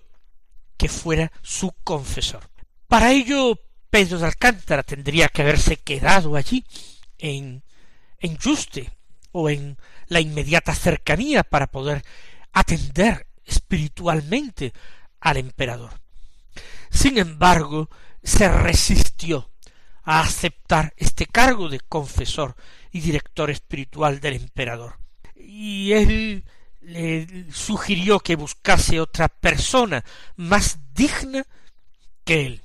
que 0.78 0.90
fuera 0.90 1.32
su 1.42 1.72
confesor. 1.84 2.50
Para 2.88 3.12
ello, 3.12 3.60
Pedro 3.90 4.20
de 4.20 4.26
Alcántara 4.26 4.84
tendría 4.84 5.28
que 5.30 5.42
haberse 5.42 5.78
quedado 5.78 6.36
allí, 6.36 6.66
en, 7.18 7.64
en 8.20 8.38
Juste, 8.38 8.92
o 9.32 9.50
en 9.50 9.78
la 10.08 10.20
inmediata 10.20 10.76
cercanía 10.76 11.44
para 11.44 11.68
poder 11.68 12.04
atender 12.52 13.28
espiritualmente 13.46 14.74
al 15.20 15.38
emperador. 15.38 16.03
Sin 16.90 17.18
embargo, 17.18 17.90
se 18.24 18.48
resistió 18.50 19.50
a 20.04 20.22
aceptar 20.22 20.94
este 20.98 21.26
cargo 21.26 21.70
de 21.70 21.80
confesor 21.80 22.56
y 22.92 23.02
director 23.02 23.50
espiritual 23.50 24.20
del 24.20 24.36
emperador. 24.36 24.98
Y 25.36 25.94
él 25.94 26.44
le 26.82 27.52
sugirió 27.52 28.20
que 28.20 28.36
buscase 28.36 29.00
otra 29.00 29.30
persona 29.30 30.04
más 30.36 30.80
digna 30.94 31.46
que 32.24 32.46
él. 32.46 32.62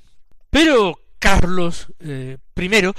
Pero 0.49 0.99
Carlos 1.19 1.87
eh, 1.99 2.37
I 2.55 2.91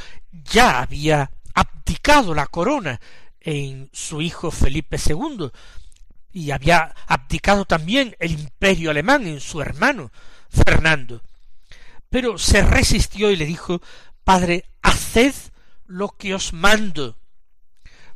ya 0.45 0.81
había 0.81 1.31
abdicado 1.55 2.35
la 2.35 2.47
corona 2.47 3.01
en 3.41 3.89
su 3.93 4.21
hijo 4.21 4.51
Felipe 4.51 4.99
II, 5.05 5.51
y 6.33 6.51
había 6.51 6.95
abdicado 7.07 7.65
también 7.65 8.15
el 8.19 8.33
imperio 8.33 8.91
alemán 8.91 9.27
en 9.27 9.41
su 9.41 9.61
hermano 9.61 10.13
Fernando. 10.51 11.23
Pero 12.09 12.39
se 12.39 12.63
resistió 12.63 13.31
y 13.31 13.37
le 13.37 13.47
dijo 13.47 13.81
Padre, 14.25 14.65
haced 14.83 15.35
lo 15.87 16.09
que 16.09 16.35
os 16.35 16.53
mando, 16.53 17.19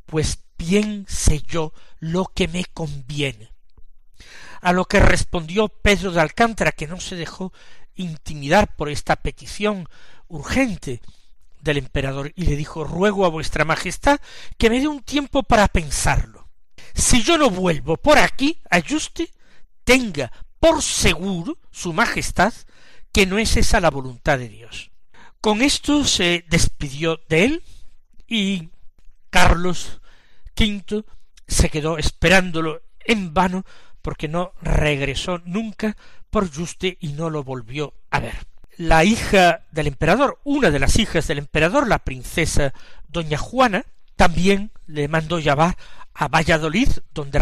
pues 0.07 0.39
bien 0.59 1.07
sé 1.09 1.41
yo 1.41 1.73
lo 1.99 2.27
que 2.27 2.49
me 2.49 2.65
conviene. 2.65 3.53
A 4.61 4.73
lo 4.73 4.85
que 4.87 5.01
respondió 5.01 5.69
Pedro 5.69 6.11
de 6.13 6.21
Alcántara, 6.21 6.73
que 6.73 6.87
no 6.87 7.01
se 7.01 7.17
dejó 7.17 7.53
intimidar 7.95 8.75
por 8.77 8.89
esta 8.89 9.17
petición 9.17 9.89
urgente, 10.29 11.01
del 11.65 11.79
emperador 11.79 12.33
y 12.37 12.45
le 12.45 12.57
dijo 12.57 12.85
ruego 12.85 13.25
a 13.25 13.31
vuestra 13.31 13.65
majestad 13.65 14.21
que 14.59 14.71
me 14.71 14.81
dé 14.81 14.87
un 14.87 15.03
tiempo 15.03 15.43
para 15.43 15.67
pensarlo. 15.67 16.49
Si 16.95 17.23
yo 17.23 17.39
no 17.39 17.51
vuelvo 17.51 17.97
por 17.97 18.19
aquí, 18.19 18.61
ayuste, 18.71 19.33
tenga 19.83 20.31
por 20.65 20.81
seguro 20.81 21.59
su 21.71 21.93
majestad 21.93 22.55
que 23.13 23.27
no 23.27 23.37
es 23.37 23.59
esa 23.59 23.81
la 23.81 23.91
voluntad 23.91 24.39
de 24.39 24.49
Dios. 24.49 24.93
Con 25.43 25.61
esto 25.61 26.05
se 26.05 26.47
despidió 26.49 27.21
de 27.29 27.45
él 27.45 27.63
y 28.27 28.71
Carlos 29.29 30.01
V 30.59 31.05
se 31.47 31.69
quedó 31.69 31.99
esperándolo 31.99 32.81
en 33.05 33.35
vano 33.35 33.67
porque 34.01 34.27
no 34.27 34.55
regresó 34.63 35.37
nunca 35.45 35.99
por 36.31 36.51
Juste 36.51 36.97
y 36.99 37.09
no 37.09 37.29
lo 37.29 37.45
volvió 37.45 37.93
a 38.11 38.21
ver 38.21 38.47
la 38.79 39.05
hija 39.05 39.67
del 39.71 39.89
emperador, 39.89 40.41
una 40.45 40.71
de 40.71 40.79
las 40.79 40.99
hijas 40.99 41.29
del 41.29 41.41
emperador, 41.41 41.87
la 41.87 41.99
princesa 41.99 42.73
doña 43.07 43.37
Juana, 43.37 43.85
también 44.17 44.71
le 44.87 45.09
mandó 45.09 45.39
llamar 45.39 45.77
a 46.15 46.29
Valladolid, 46.29 46.89
donde 47.13 47.39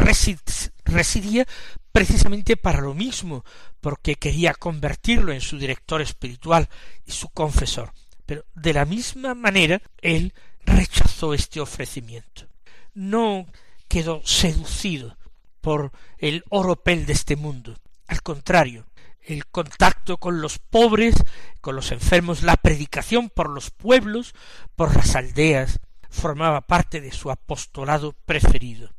residía 0.93 1.47
precisamente 1.91 2.57
para 2.57 2.81
lo 2.81 2.95
mismo, 2.95 3.45
porque 3.81 4.17
quería 4.17 4.55
convertirlo 4.55 5.33
en 5.33 5.41
su 5.41 5.59
director 5.59 6.01
espiritual 6.01 6.69
y 7.07 7.13
su 7.13 7.29
confesor. 7.29 7.93
Pero 8.27 8.45
de 8.55 8.73
la 8.73 8.85
misma 8.85 9.35
manera 9.35 9.83
él 10.01 10.33
rechazó 10.65 11.35
este 11.35 11.61
ofrecimiento. 11.61 12.47
No 12.95 13.47
quedó 13.89 14.23
seducido 14.25 15.17
por 15.61 15.93
el 16.19 16.45
oropel 16.49 17.07
de 17.07 17.13
este 17.13 17.37
mundo. 17.37 17.77
Al 18.07 18.23
contrario, 18.23 18.87
el 19.23 19.47
contacto 19.47 20.19
con 20.19 20.41
los 20.41 20.59
pobres, 20.59 21.15
con 21.61 21.77
los 21.77 21.93
enfermos, 21.93 22.43
la 22.43 22.57
predicación 22.57 23.31
por 23.31 23.49
los 23.49 23.71
pueblos, 23.71 24.35
por 24.77 24.97
las 24.97 25.15
aldeas, 25.15 25.79
formaba 26.11 26.63
parte 26.63 27.01
de 27.01 27.13
su 27.13 27.31
apostolado 27.31 28.15
preferido. 28.27 28.91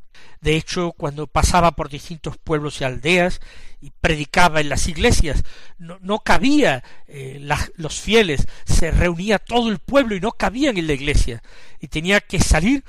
De 0.42 0.56
hecho, 0.56 0.92
cuando 0.92 1.28
pasaba 1.28 1.72
por 1.72 1.90
distintos 1.90 2.38
pueblos 2.38 2.82
y 2.82 2.84
aldeas 2.84 3.40
y 3.82 3.92
predicaba 3.92 4.62
en 4.62 4.70
las 4.70 4.88
iglesias, 4.88 5.44
no, 5.78 6.20
cabía 6.20 6.84
eh, 7.08 7.46
los 7.76 8.00
fieles, 8.00 8.48
se 8.66 8.92
reunía 8.92 9.40
todo 9.40 9.70
el 9.70 9.80
pueblo 9.80 10.16
y 10.16 10.20
no 10.20 10.32
cabían 10.32 10.78
en 10.78 10.88
la 10.88 10.94
iglesia, 10.94 11.42
y 11.80 11.88
tenía 11.88 12.22
que 12.22 12.40
salir 12.40 12.84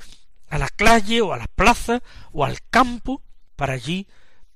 a 0.49 0.57
la 0.57 0.69
calle 0.69 1.21
o 1.21 1.33
a 1.33 1.37
la 1.37 1.47
plaza 1.47 2.01
o 2.31 2.45
al 2.45 2.59
campo 2.69 3.21
para 3.55 3.73
allí 3.73 4.07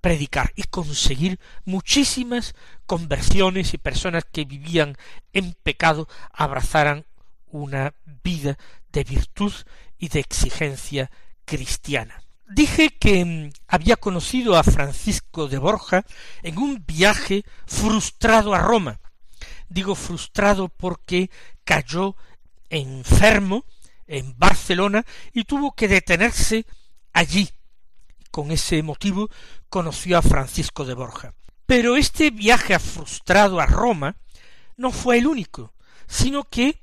predicar 0.01 0.51
y 0.55 0.63
conseguir 0.63 1.39
muchísimas 1.65 2.55
conversiones 2.85 3.73
y 3.73 3.77
personas 3.77 4.25
que 4.31 4.45
vivían 4.45 4.95
en 5.33 5.53
pecado 5.63 6.07
abrazaran 6.31 7.05
una 7.47 7.93
vida 8.23 8.57
de 8.91 9.03
virtud 9.03 9.53
y 9.97 10.09
de 10.09 10.19
exigencia 10.19 11.11
cristiana. 11.45 12.23
Dije 12.49 12.89
que 12.89 13.23
mm, 13.23 13.51
había 13.67 13.95
conocido 13.95 14.57
a 14.57 14.63
Francisco 14.63 15.47
de 15.47 15.59
Borja 15.59 16.03
en 16.41 16.57
un 16.57 16.83
viaje 16.85 17.43
frustrado 17.67 18.55
a 18.55 18.59
Roma. 18.59 18.99
Digo 19.69 19.93
frustrado 19.93 20.67
porque 20.67 21.29
cayó 21.63 22.15
enfermo 22.69 23.65
en 24.07 24.35
Barcelona 24.35 25.05
y 25.31 25.43
tuvo 25.43 25.73
que 25.73 25.87
detenerse 25.87 26.65
allí 27.13 27.49
con 28.31 28.49
ese 28.49 28.81
motivo 28.81 29.29
conoció 29.69 30.17
a 30.17 30.23
Francisco 30.23 30.85
de 30.85 30.95
Borja. 30.95 31.35
Pero 31.67 31.97
este 31.97 32.31
viaje 32.31 32.77
frustrado 32.79 33.59
a 33.59 33.67
Roma 33.67 34.15
no 34.75 34.91
fue 34.91 35.19
el 35.19 35.27
único, 35.27 35.75
sino 36.07 36.45
que 36.45 36.81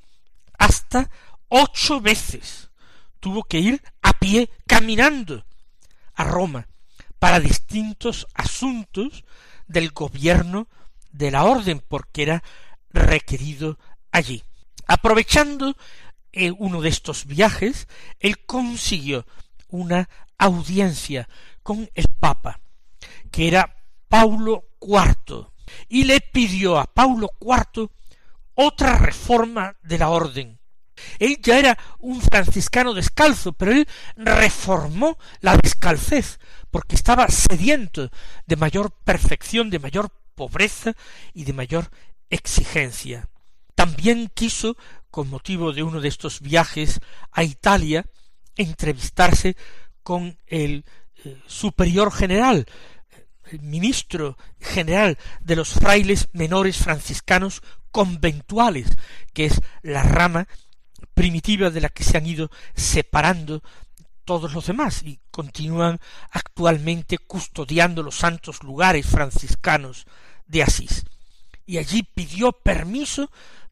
hasta 0.59 1.11
ocho 1.48 2.00
veces 2.00 2.70
tuvo 3.18 3.42
que 3.42 3.59
ir 3.59 3.83
a 4.02 4.12
pie 4.12 4.48
caminando 4.68 5.45
a 6.16 6.24
Roma 6.24 6.68
para 7.18 7.40
distintos 7.40 8.26
asuntos 8.35 9.24
del 9.66 9.90
gobierno 9.90 10.68
de 11.12 11.31
la 11.31 11.44
orden, 11.44 11.83
porque 11.87 12.22
era 12.22 12.42
requerido 12.90 13.79
allí. 14.12 14.42
Aprovechando 14.87 15.76
eh, 16.33 16.50
uno 16.50 16.81
de 16.81 16.88
estos 16.88 17.26
viajes, 17.26 17.88
él 18.20 18.44
consiguió 18.44 19.26
una 19.68 20.09
audiencia 20.38 21.29
con 21.62 21.88
el 21.94 22.07
Papa, 22.20 22.61
que 23.31 23.48
era 23.48 23.76
Paulo 24.09 24.68
IV, 24.81 25.48
y 25.88 26.05
le 26.05 26.20
pidió 26.20 26.79
a 26.79 26.85
Paulo 26.85 27.31
IV 27.40 27.90
otra 28.55 28.98
reforma 28.98 29.76
de 29.83 29.98
la 29.98 30.11
orden. 30.11 30.59
Él 31.18 31.38
ya 31.42 31.59
era 31.59 31.78
un 31.98 32.20
franciscano 32.20 32.94
descalzo, 32.94 33.52
pero 33.52 33.72
él 33.72 33.88
reformó 34.16 35.18
la 35.40 35.56
descalcez, 35.56 36.38
porque 36.70 36.96
estaba 36.96 37.28
sediento 37.28 38.11
de 38.46 38.56
mayor 38.56 38.92
perfección, 39.04 39.70
de 39.70 39.78
mayor 39.78 40.11
pobreza 40.35 40.94
y 41.32 41.44
de 41.44 41.52
mayor 41.52 41.90
exigencia. 42.30 43.28
También 43.74 44.30
quiso, 44.35 44.76
con 45.11 45.28
motivo 45.28 45.72
de 45.72 45.82
uno 45.82 46.00
de 46.00 46.09
estos 46.09 46.40
viajes 46.40 47.00
a 47.32 47.42
Italia, 47.42 48.04
entrevistarse 48.56 49.56
con 50.02 50.38
el 50.46 50.85
eh, 51.24 51.42
superior 51.46 52.12
general, 52.12 52.66
el 53.50 53.61
ministro 53.61 54.37
general 54.61 55.18
de 55.40 55.56
los 55.56 55.74
frailes 55.74 56.28
menores 56.32 56.78
franciscanos 56.78 57.62
conventuales, 57.90 58.88
que 59.32 59.46
es 59.46 59.61
la 59.82 60.02
rama 60.02 60.48
primitiva 61.14 61.70
de 61.70 61.80
la 61.80 61.88
que 61.88 62.04
se 62.04 62.16
han 62.16 62.26
ido 62.26 62.50
separando 62.74 63.62
todos 64.24 64.52
los 64.52 64.66
demás 64.66 65.02
y 65.04 65.20
continúan 65.30 66.00
actualmente 66.30 67.18
custodiando 67.18 68.02
los 68.02 68.16
santos 68.16 68.62
lugares 68.62 69.06
franciscanos 69.06 70.06
de 70.46 70.62
Asís. 70.62 71.04
Y 71.64 71.78
allí 71.78 72.02
pidió 72.02 72.52
permiso 72.52 73.30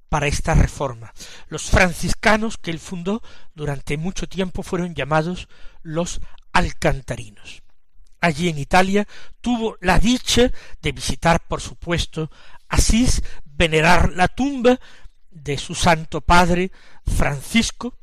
para 0.09 0.29
esta 0.29 0.55
reforma. 0.55 1.13
Los 1.49 1.71
franciscanos 1.71 2.57
que 2.57 2.71
él 2.71 2.79
fundó 2.79 3.21
durante 3.55 3.97
mucho 3.97 4.29
tiempo 4.29 4.63
fueron 4.63 4.95
llamados 4.95 5.49
los 5.83 6.21
alcantarinos. 6.53 7.63
Allí 8.21 8.49
en 8.49 8.59
Italia 8.59 9.07
tuvo 9.41 9.77
la 9.81 9.99
dicha 9.99 10.51
de 10.81 10.93
visitar, 10.93 11.41
por 11.47 11.61
supuesto, 11.61 12.31
Asís, 12.69 13.23
venerar 13.45 14.13
la 14.13 14.29
tumba 14.29 14.79
de 15.35 15.59
su 15.59 15.75
santo 15.75 16.21
padre 16.23 16.71
Francisco 17.05 17.99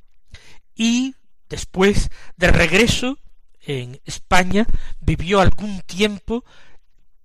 y 0.75 1.15
después 1.49 2.09
de 2.37 2.51
regreso 2.51 3.17
en 3.61 3.99
España 4.05 4.67
vivió 4.99 5.39
algún 5.39 5.81
tiempo 5.81 6.43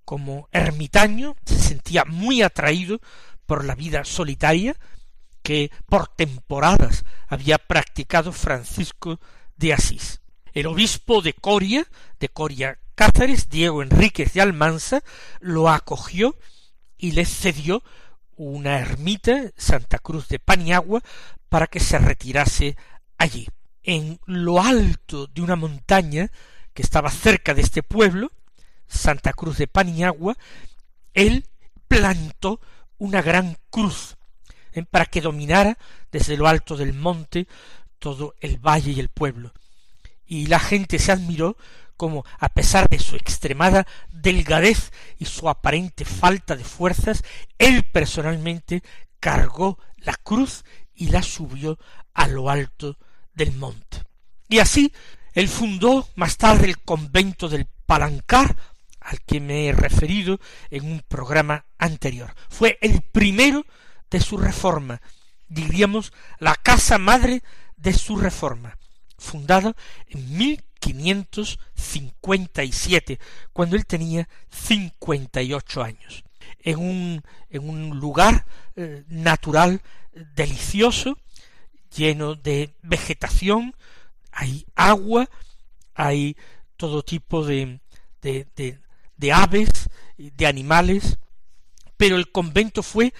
como 0.05 0.47
ermitaño, 0.51 1.35
se 1.45 1.59
sentía 1.59 2.05
muy 2.05 2.41
atraído 2.41 2.99
por 3.45 3.65
la 3.65 3.75
vida 3.75 4.05
solitaria 4.05 4.75
que 5.43 5.71
por 5.85 6.07
temporadas 6.07 7.05
había 7.27 7.57
practicado 7.57 8.31
Francisco 8.31 9.19
de 9.55 9.73
Asís. 9.73 10.21
El 10.53 10.67
obispo 10.67 11.21
de 11.21 11.33
Coria, 11.33 11.85
de 12.19 12.29
Coria 12.29 12.79
Cáceres, 12.95 13.49
Diego 13.49 13.83
Enríquez 13.83 14.33
de 14.33 14.41
Almanza, 14.41 15.03
lo 15.39 15.69
acogió 15.69 16.35
y 16.97 17.11
le 17.11 17.25
cedió 17.25 17.83
una 18.37 18.79
ermita, 18.79 19.51
Santa 19.57 19.99
Cruz 19.99 20.27
de 20.29 20.39
Paniagua, 20.39 21.01
para 21.49 21.67
que 21.67 21.79
se 21.79 21.97
retirase 21.97 22.77
allí. 23.17 23.47
En 23.83 24.19
lo 24.25 24.61
alto 24.61 25.27
de 25.27 25.41
una 25.41 25.55
montaña 25.55 26.31
que 26.73 26.81
estaba 26.81 27.09
cerca 27.09 27.53
de 27.53 27.61
este 27.61 27.83
pueblo, 27.83 28.31
Santa 28.87 29.33
Cruz 29.33 29.57
de 29.57 29.67
Paniagua, 29.67 30.37
él 31.13 31.45
plantó 31.87 32.61
una 32.97 33.21
gran 33.21 33.57
cruz 33.69 34.17
eh, 34.73 34.83
para 34.83 35.05
que 35.05 35.21
dominara 35.21 35.77
desde 36.11 36.37
lo 36.37 36.47
alto 36.47 36.77
del 36.77 36.93
monte 36.93 37.47
todo 37.99 38.35
el 38.39 38.57
valle 38.57 38.91
y 38.91 38.99
el 38.99 39.09
pueblo. 39.09 39.53
Y 40.25 40.47
la 40.47 40.59
gente 40.59 40.99
se 40.99 41.11
admiró 41.11 41.57
como, 41.97 42.23
a 42.39 42.49
pesar 42.49 42.87
de 42.87 42.99
su 42.99 43.15
extremada 43.15 43.85
delgadez 44.09 44.91
y 45.17 45.25
su 45.25 45.49
aparente 45.49 46.05
falta 46.05 46.55
de 46.55 46.63
fuerzas, 46.63 47.23
él 47.57 47.83
personalmente 47.83 48.83
cargó 49.19 49.79
la 49.97 50.13
cruz 50.13 50.63
y 50.93 51.09
la 51.09 51.23
subió 51.23 51.77
a 52.13 52.27
lo 52.27 52.49
alto 52.49 52.97
del 53.33 53.53
monte. 53.53 54.03
Y 54.47 54.59
así 54.59 54.93
él 55.33 55.47
fundó 55.47 56.07
más 56.15 56.37
tarde 56.37 56.65
el 56.65 56.79
convento 56.79 57.49
del 57.49 57.67
Palancar, 57.85 58.55
al 58.99 59.21
que 59.21 59.39
me 59.39 59.67
he 59.67 59.71
referido 59.71 60.39
en 60.69 60.91
un 60.91 60.99
programa 61.07 61.65
anterior. 61.77 62.33
Fue 62.49 62.77
el 62.81 63.01
primero 63.01 63.65
de 64.09 64.19
su 64.19 64.37
reforma, 64.37 65.01
diríamos 65.47 66.11
la 66.39 66.55
casa 66.55 66.97
madre 66.97 67.43
de 67.77 67.93
su 67.93 68.17
reforma, 68.17 68.77
fundada 69.17 69.75
en 70.07 70.37
1557, 70.93 73.19
cuando 73.53 73.75
él 73.75 73.85
tenía 73.85 74.27
cincuenta 74.49 75.41
y 75.41 75.53
ocho 75.53 75.83
años, 75.83 76.23
en 76.59 76.79
un, 76.79 77.23
en 77.49 77.69
un 77.69 77.99
lugar 77.99 78.45
eh, 78.75 79.03
natural 79.07 79.81
delicioso, 80.35 81.17
lleno 81.95 82.35
de 82.35 82.73
vegetación, 82.81 83.75
hay 84.31 84.65
agua, 84.75 85.29
hay 85.95 86.35
todo 86.75 87.03
tipo 87.03 87.45
de, 87.45 87.79
de, 88.21 88.47
de 89.15 89.31
aves, 89.31 89.89
de 90.17 90.45
animales, 90.45 91.17
pero 91.97 92.17
el 92.17 92.31
convento 92.31 92.83
fue 92.83 93.13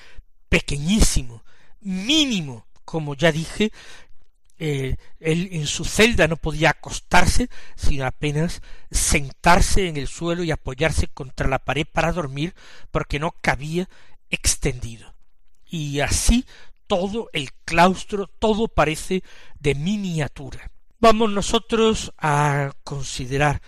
pequeñísimo, 0.49 1.43
mínimo, 1.81 2.67
como 2.85 3.15
ya 3.15 3.31
dije, 3.31 3.71
eh, 4.59 4.95
él 5.19 5.49
en 5.51 5.67
su 5.67 5.85
celda 5.85 6.27
no 6.27 6.37
podía 6.37 6.71
acostarse, 6.71 7.49
sino 7.75 8.05
apenas 8.05 8.61
sentarse 8.91 9.87
en 9.87 9.97
el 9.97 10.07
suelo 10.07 10.43
y 10.43 10.51
apoyarse 10.51 11.07
contra 11.07 11.47
la 11.47 11.59
pared 11.59 11.85
para 11.91 12.11
dormir, 12.11 12.55
porque 12.91 13.19
no 13.19 13.35
cabía 13.41 13.87
extendido. 14.29 15.13
Y 15.65 15.99
así 15.99 16.45
todo 16.87 17.29
el 17.33 17.51
claustro, 17.65 18.27
todo 18.27 18.67
parece 18.67 19.23
de 19.59 19.75
miniatura. 19.75 20.71
Vamos 20.99 21.29
nosotros 21.29 22.13
a 22.17 22.71
considerar 22.83 23.61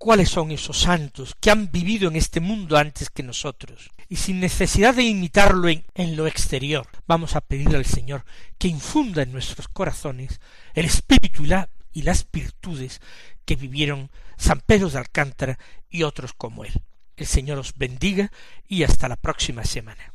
cuáles 0.00 0.30
son 0.30 0.50
esos 0.50 0.80
santos 0.80 1.36
que 1.38 1.50
han 1.50 1.70
vivido 1.70 2.08
en 2.08 2.16
este 2.16 2.40
mundo 2.40 2.78
antes 2.78 3.10
que 3.10 3.22
nosotros. 3.22 3.90
Y 4.08 4.16
sin 4.16 4.40
necesidad 4.40 4.94
de 4.94 5.02
imitarlo 5.02 5.68
en, 5.68 6.16
lo 6.16 6.26
exterior, 6.26 6.86
vamos 7.06 7.36
a 7.36 7.42
pedirle 7.42 7.76
al 7.76 7.84
Señor 7.84 8.24
que 8.56 8.68
infunda 8.68 9.22
en 9.22 9.30
nuestros 9.30 9.68
corazones 9.68 10.40
el 10.72 10.86
espíritu 10.86 11.44
y, 11.44 11.52
y 11.92 12.02
las 12.02 12.26
virtudes 12.32 13.02
que 13.44 13.56
vivieron 13.56 14.10
San 14.38 14.62
Pedro 14.62 14.88
de 14.88 14.98
Alcántara 14.98 15.58
y 15.90 16.04
otros 16.04 16.32
como 16.32 16.64
él. 16.64 16.72
El 17.18 17.26
Señor 17.26 17.58
os 17.58 17.76
bendiga 17.76 18.32
y 18.66 18.84
hasta 18.84 19.06
la 19.06 19.16
próxima 19.16 19.64
semana. 19.64 20.14